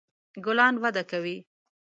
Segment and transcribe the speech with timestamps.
[0.45, 1.37] ګلان وده کوي